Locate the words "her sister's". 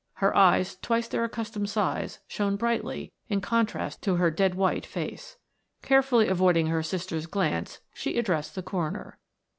6.69-7.27